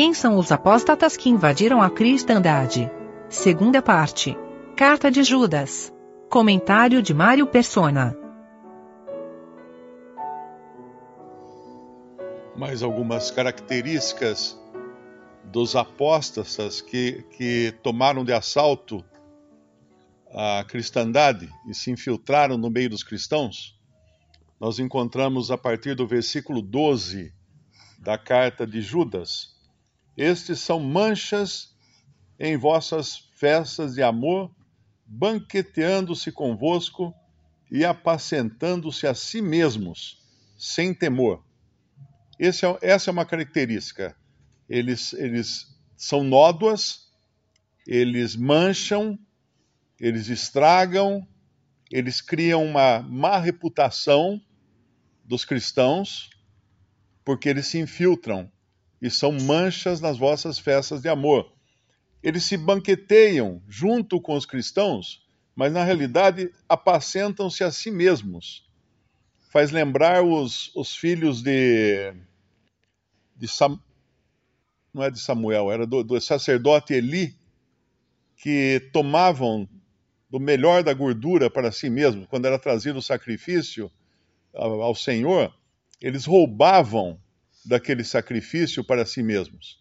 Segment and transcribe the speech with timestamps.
[0.00, 2.90] Quem são os apóstatas que invadiram a cristandade?
[3.28, 4.34] Segunda parte.
[4.74, 5.92] Carta de Judas.
[6.30, 8.16] Comentário de Mário Persona.
[12.56, 14.58] Mais algumas características
[15.44, 19.04] dos apóstatas que, que tomaram de assalto
[20.32, 23.78] a cristandade e se infiltraram no meio dos cristãos,
[24.58, 27.34] nós encontramos a partir do versículo 12
[27.98, 29.59] da carta de Judas.
[30.20, 31.74] Estes são manchas
[32.38, 34.54] em vossas festas de amor,
[35.06, 37.14] banqueteando-se convosco
[37.70, 40.22] e apacentando-se a si mesmos,
[40.58, 41.42] sem temor.
[42.38, 42.48] É,
[42.82, 44.14] essa é uma característica.
[44.68, 47.08] Eles, eles são nódoas,
[47.86, 49.18] eles mancham,
[49.98, 51.26] eles estragam,
[51.90, 54.38] eles criam uma má reputação
[55.24, 56.28] dos cristãos,
[57.24, 58.52] porque eles se infiltram
[59.00, 61.52] e são manchas nas vossas festas de amor.
[62.22, 68.68] Eles se banqueteiam junto com os cristãos, mas na realidade apacentam-se a si mesmos.
[69.50, 72.12] Faz lembrar os, os filhos de.
[73.34, 73.78] de Sam,
[74.92, 77.34] não é de Samuel, era do, do sacerdote Eli,
[78.36, 79.68] que tomavam
[80.30, 83.90] do melhor da gordura para si mesmos, quando era trazido o sacrifício
[84.54, 85.52] ao, Senhor,
[86.00, 87.20] eles roubavam
[87.64, 89.80] daquele sacrifício para si mesmos.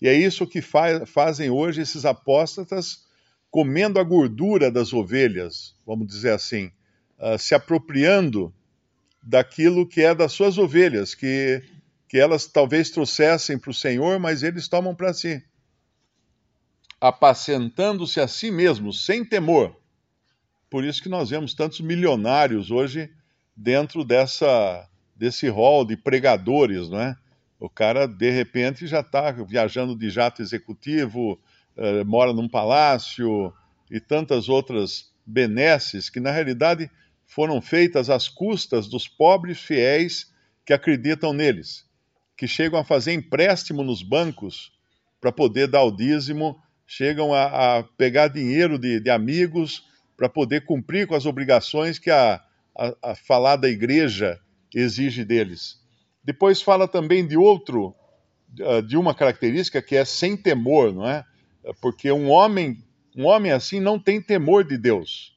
[0.00, 3.04] E é isso que fa fazem hoje esses apóstatas,
[3.50, 6.72] comendo a gordura das ovelhas, vamos dizer assim,
[7.18, 8.54] uh, se apropriando
[9.22, 11.62] daquilo que é das suas ovelhas, que,
[12.08, 15.42] que elas talvez trouxessem para o Senhor, mas eles tomam para si.
[17.00, 19.76] Apacentando-se a si mesmos, sem temor,
[20.70, 23.10] por isso que nós vemos tantos milionários hoje
[23.56, 27.16] dentro dessa, desse rol de pregadores, não é?
[27.60, 31.38] O cara, de repente, já está viajando de jato executivo,
[31.76, 33.52] uh, mora num palácio
[33.90, 36.90] e tantas outras benesses que, na realidade,
[37.26, 40.32] foram feitas às custas dos pobres fiéis
[40.64, 41.84] que acreditam neles,
[42.34, 44.72] que chegam a fazer empréstimo nos bancos
[45.20, 49.84] para poder dar o dízimo, chegam a, a pegar dinheiro de, de amigos
[50.16, 52.42] para poder cumprir com as obrigações que a,
[52.74, 54.40] a, a falada igreja
[54.74, 55.78] exige deles.
[56.22, 57.94] Depois fala também de outro,
[58.60, 61.24] ah, de uma característica que é sem temor, não é?
[61.80, 62.82] Porque um homem,
[63.16, 65.36] um homem assim não tem temor de Deus.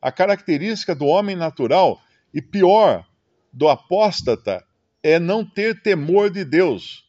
[0.00, 2.00] A característica do homem natural
[2.32, 3.06] e pior
[3.52, 4.64] do apóstata
[5.02, 7.04] é não ter temor de Deus,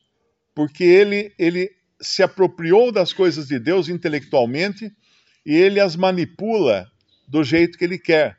[0.53, 1.69] porque ele ele
[2.01, 4.91] se apropriou das coisas de Deus intelectualmente
[5.45, 6.91] e ele as manipula
[7.27, 8.37] do jeito que ele quer,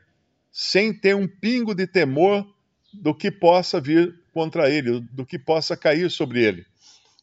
[0.53, 2.47] sem ter um pingo de temor
[2.93, 6.67] do que possa vir contra ele, do que possa cair sobre ele.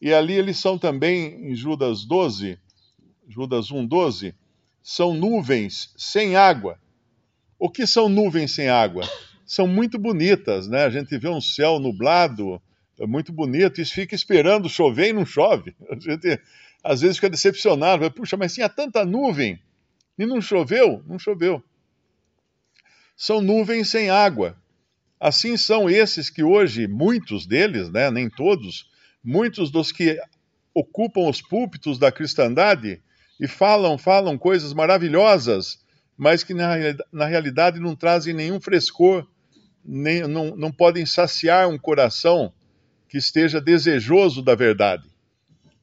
[0.00, 2.58] E ali eles são também, em Judas 12,
[3.28, 4.34] Judas 1, 12,
[4.82, 6.78] são nuvens sem água.
[7.58, 9.08] O que são nuvens sem água?
[9.46, 10.84] São muito bonitas, né?
[10.84, 12.60] A gente vê um céu nublado,
[12.98, 15.76] é muito bonito, e fica esperando chover e não chove.
[15.90, 16.40] A gente
[16.82, 19.60] às vezes fica decepcionado, puxa, mas tinha tanta nuvem
[20.18, 21.02] e não choveu?
[21.06, 21.62] Não choveu.
[23.16, 24.56] São nuvens sem água.
[25.22, 28.90] Assim são esses que hoje, muitos deles, né, nem todos,
[29.22, 30.20] muitos dos que
[30.74, 33.00] ocupam os púlpitos da cristandade
[33.38, 35.78] e falam, falam coisas maravilhosas,
[36.18, 36.74] mas que na,
[37.12, 39.24] na realidade não trazem nenhum frescor,
[39.84, 42.52] nem, não, não podem saciar um coração
[43.08, 45.08] que esteja desejoso da verdade,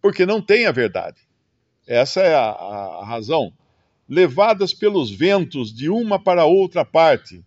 [0.02, 1.22] porque não tem a verdade.
[1.88, 3.54] Essa é a, a razão
[4.06, 7.42] levadas pelos ventos de uma para outra parte.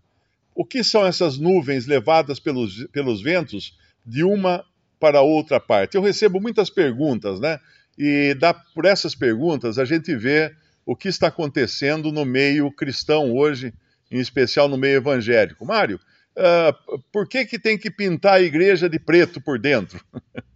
[0.55, 4.65] O que são essas nuvens levadas pelos, pelos ventos de uma
[5.01, 5.97] para outra parte?
[5.97, 7.59] Eu recebo muitas perguntas, né?
[7.99, 10.55] E dá, por essas perguntas a gente vê
[10.85, 13.73] o que está acontecendo no meio cristão hoje,
[14.11, 15.65] em especial no meio evangélico.
[15.65, 16.01] Mário,
[16.37, 20.05] uh, por que, que tem que pintar a igreja de preto por dentro?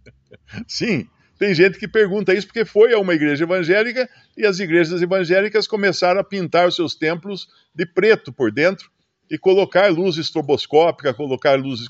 [0.67, 1.07] Sim,
[1.39, 5.67] tem gente que pergunta isso porque foi a uma igreja evangélica e as igrejas evangélicas
[5.67, 8.89] começaram a pintar os seus templos de preto por dentro
[9.29, 11.87] e colocar luz estroboscópica, colocar luzes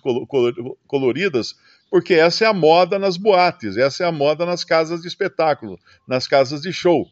[0.88, 1.56] coloridas,
[1.90, 5.80] porque essa é a moda nas boates, essa é a moda nas casas de espetáculo,
[6.08, 7.08] nas casas de show.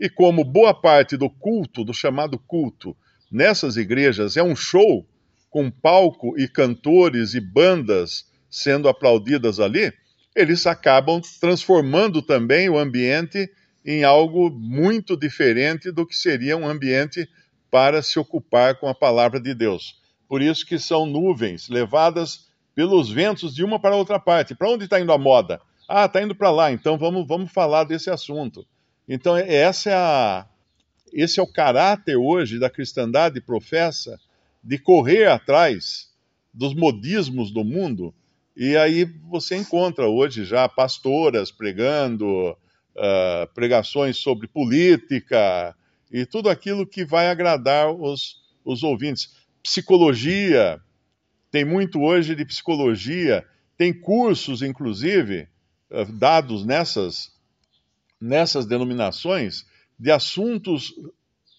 [0.00, 2.96] E como boa parte do culto, do chamado culto,
[3.30, 5.06] nessas igrejas é um show,
[5.50, 9.92] com palco e cantores e bandas sendo aplaudidas ali,
[10.34, 13.50] eles acabam transformando também o ambiente
[13.84, 17.28] em algo muito diferente do que seria um ambiente
[17.70, 20.00] para se ocupar com a palavra de Deus.
[20.28, 24.54] Por isso que são nuvens levadas pelos ventos de uma para outra parte.
[24.54, 25.60] Para onde está indo a moda?
[25.88, 28.66] Ah, está indo para lá, então vamos, vamos falar desse assunto.
[29.08, 30.46] Então, essa é a,
[31.12, 34.20] esse é o caráter hoje da cristandade professa
[34.62, 36.10] de correr atrás
[36.52, 38.14] dos modismos do mundo.
[38.56, 45.74] E aí você encontra hoje já pastoras pregando, uh, pregações sobre política
[46.10, 49.34] e tudo aquilo que vai agradar os, os ouvintes.
[49.62, 50.80] Psicologia,
[51.50, 53.46] tem muito hoje de psicologia,
[53.76, 55.48] tem cursos, inclusive,
[55.90, 57.32] uh, dados nessas,
[58.20, 59.66] nessas denominações
[59.98, 60.94] de assuntos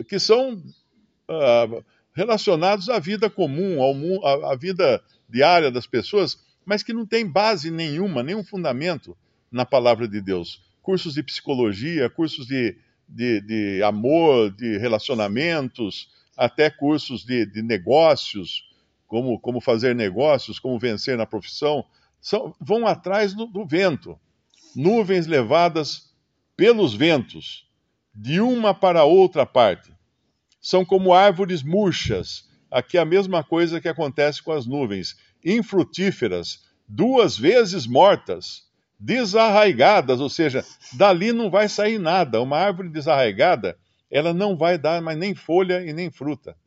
[0.07, 6.83] que são uh, relacionados à vida comum, ao, à, à vida diária das pessoas, mas
[6.83, 9.17] que não tem base nenhuma, nenhum fundamento
[9.51, 10.61] na palavra de Deus.
[10.81, 12.75] Cursos de psicologia, cursos de,
[13.09, 18.63] de, de amor, de relacionamentos, até cursos de, de negócios,
[19.07, 21.83] como, como fazer negócios, como vencer na profissão,
[22.21, 24.17] são, vão atrás do, do vento.
[24.75, 26.13] Nuvens levadas
[26.55, 27.67] pelos ventos
[28.13, 29.91] de uma para outra parte.
[30.61, 32.47] São como árvores murchas.
[32.69, 38.68] Aqui é a mesma coisa que acontece com as nuvens, infrutíferas, duas vezes mortas,
[38.99, 42.41] desarraigadas, ou seja, dali não vai sair nada.
[42.41, 43.77] Uma árvore desarraigada,
[44.11, 46.57] ela não vai dar mais nem folha e nem fruta.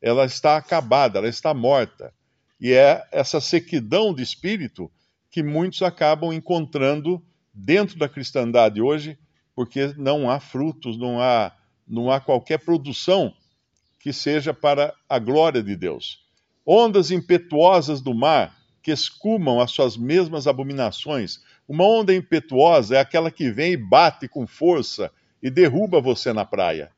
[0.00, 2.12] Ela está acabada, ela está morta.
[2.60, 4.90] E é essa sequidão de espírito
[5.30, 7.20] que muitos acabam encontrando
[7.52, 9.18] dentro da cristandade hoje,
[9.54, 11.52] porque não há frutos, não há,
[11.86, 13.34] não há qualquer produção
[13.98, 16.24] que seja para a glória de Deus.
[16.64, 21.40] Ondas impetuosas do mar que escumam as suas mesmas abominações.
[21.66, 25.10] Uma onda impetuosa é aquela que vem e bate com força
[25.42, 26.90] e derruba você na praia.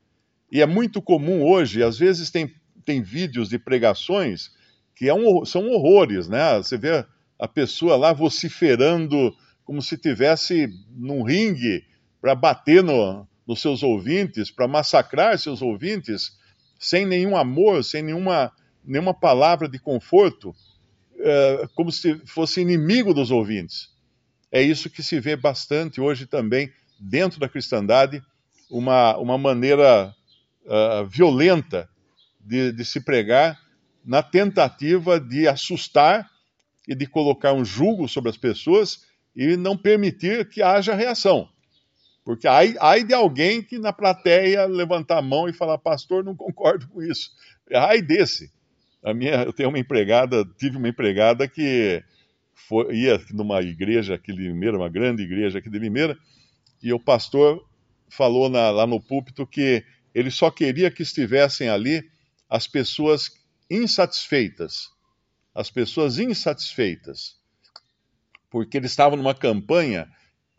[0.51, 2.53] E é muito comum hoje, às vezes tem,
[2.85, 4.51] tem vídeos de pregações
[4.95, 6.57] que é um, são horrores, né?
[6.57, 7.05] Você vê
[7.37, 9.33] a pessoa lá vociferando
[9.63, 11.85] como se tivesse num ringue
[12.19, 16.31] para bater no, nos seus ouvintes, para massacrar seus ouvintes,
[16.79, 18.51] sem nenhum amor, sem nenhuma,
[18.83, 20.55] nenhuma palavra de conforto,
[21.19, 23.89] é, como se fosse inimigo dos ouvintes.
[24.51, 28.21] É isso que se vê bastante hoje também dentro da cristandade,
[28.69, 30.13] uma, uma maneira
[30.65, 31.89] uh, violenta
[32.39, 33.59] de, de se pregar
[34.05, 36.29] na tentativa de assustar
[36.87, 39.05] e de colocar um julgo sobre as pessoas
[39.35, 41.49] e não permitir que haja reação.
[42.23, 46.35] Porque ai, ai de alguém que na plateia levantar a mão e falar, pastor, não
[46.35, 47.31] concordo com isso.
[47.73, 48.51] Ai desse.
[49.03, 52.03] A minha, eu tenho uma empregada, tive uma empregada que
[52.57, 56.17] foi, ia numa igreja aqui de Limeira, uma grande igreja aqui de Limeira,
[56.81, 57.63] e o pastor
[58.09, 59.83] falou na, lá no púlpito que
[60.13, 62.03] ele só queria que estivessem ali
[62.49, 63.31] as pessoas
[63.69, 64.89] insatisfeitas.
[65.53, 67.35] As pessoas insatisfeitas.
[68.49, 70.09] Porque eles estavam numa campanha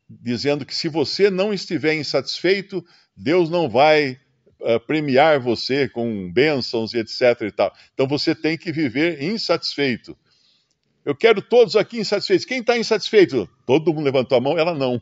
[0.09, 2.85] dizendo que se você não estiver insatisfeito,
[3.17, 4.19] Deus não vai
[4.61, 7.43] uh, premiar você com bênçãos e etc.
[7.43, 7.75] E tal.
[7.93, 10.17] Então você tem que viver insatisfeito.
[11.05, 12.45] Eu quero todos aqui insatisfeitos.
[12.45, 13.49] Quem está insatisfeito?
[13.65, 15.01] Todo mundo levantou a mão, ela não.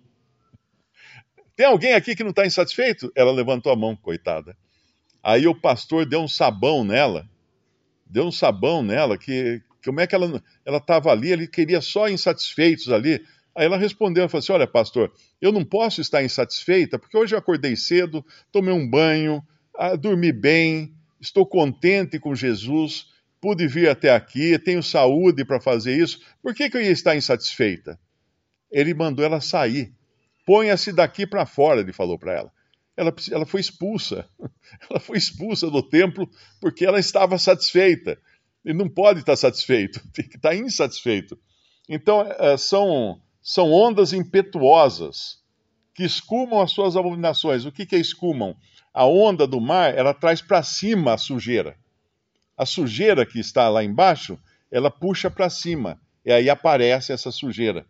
[1.56, 3.10] Tem alguém aqui que não está insatisfeito?
[3.14, 4.56] Ela levantou a mão, coitada.
[5.22, 7.28] Aí o pastor deu um sabão nela,
[8.04, 12.90] deu um sabão nela, que como é que ela estava ali, ele queria só insatisfeitos
[12.90, 13.24] ali.
[13.54, 17.34] Aí ela respondeu, ela falou assim, olha pastor, eu não posso estar insatisfeita, porque hoje
[17.34, 19.42] eu acordei cedo, tomei um banho,
[19.74, 23.06] ah, dormi bem, estou contente com Jesus,
[23.40, 27.16] pude vir até aqui, tenho saúde para fazer isso, por que, que eu ia estar
[27.16, 27.98] insatisfeita?
[28.70, 29.92] Ele mandou ela sair.
[30.44, 32.52] Ponha-se daqui para fora, ele falou para ela.
[32.96, 33.14] ela.
[33.30, 34.28] Ela foi expulsa.
[34.90, 36.28] Ela foi expulsa do templo
[36.60, 38.18] porque ela estava satisfeita.
[38.64, 41.38] Ele não pode estar satisfeito, tem que estar insatisfeito.
[41.88, 45.38] Então, eh, são são ondas impetuosas
[45.94, 47.64] que escumam as suas abominações.
[47.64, 48.56] O que, que é escumam?
[48.92, 51.76] A onda do mar, ela traz para cima a sujeira.
[52.56, 54.38] A sujeira que está lá embaixo,
[54.70, 56.00] ela puxa para cima.
[56.24, 57.86] E aí aparece essa sujeira.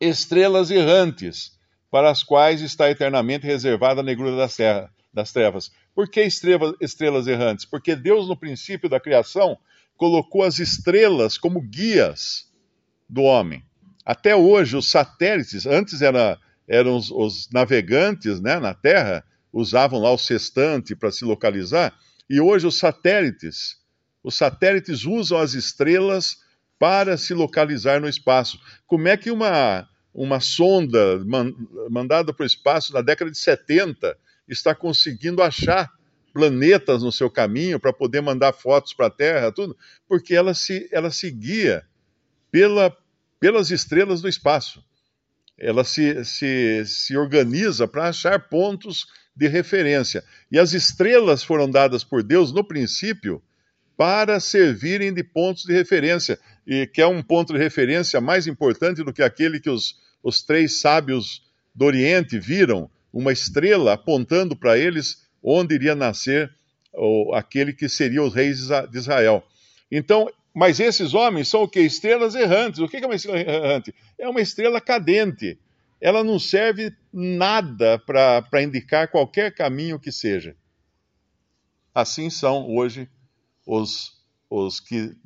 [0.00, 1.58] Estrelas errantes,
[1.90, 5.70] para as quais está eternamente reservada a negrura das, terra, das trevas.
[5.94, 7.64] Por que estrelas, estrelas errantes?
[7.64, 9.58] Porque Deus, no princípio da criação,
[9.96, 12.50] colocou as estrelas como guias
[13.08, 13.62] do homem.
[14.04, 19.22] Até hoje, os satélites, antes era, eram os, os navegantes né, na Terra,
[19.52, 21.94] usavam lá o sextante para se localizar,
[22.32, 23.76] e hoje os satélites,
[24.24, 26.38] os satélites usam as estrelas
[26.78, 28.58] para se localizar no espaço.
[28.86, 31.52] Como é que uma, uma sonda man,
[31.90, 34.16] mandada para o espaço na década de 70
[34.48, 35.92] está conseguindo achar
[36.32, 39.76] planetas no seu caminho para poder mandar fotos para a Terra, tudo?
[40.08, 41.86] Porque ela se, ela se guia
[42.50, 42.96] pela,
[43.38, 44.82] pelas estrelas do espaço.
[45.58, 50.22] ela se, se, se organiza para achar pontos de referência.
[50.50, 53.42] E as estrelas foram dadas por Deus no princípio
[53.96, 59.02] para servirem de pontos de referência, e que é um ponto de referência mais importante
[59.02, 61.42] do que aquele que os, os três sábios
[61.74, 66.52] do Oriente viram, uma estrela apontando para eles onde iria nascer
[66.92, 69.44] ou, aquele que seria os reis de Israel.
[69.90, 71.80] Então, mas esses homens são o que?
[71.80, 72.80] Estrelas errantes.
[72.80, 73.94] O que é uma estrela errante?
[74.18, 75.58] É uma estrela cadente.
[76.02, 80.56] Ela não serve nada para indicar qualquer caminho que seja.
[81.94, 83.08] Assim são hoje
[83.64, 85.16] os, os que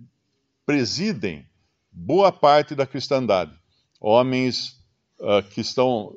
[0.66, 1.48] presidem
[1.90, 3.58] boa parte da cristandade.
[3.98, 4.78] Homens
[5.18, 6.14] uh, que estão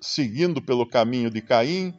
[0.00, 1.94] seguindo pelo caminho de Caim,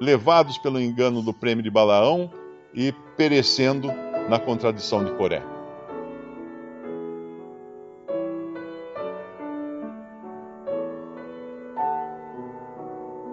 [0.00, 2.32] levados pelo engano do prêmio de Balaão
[2.72, 3.88] e perecendo
[4.30, 5.61] na contradição de Coré.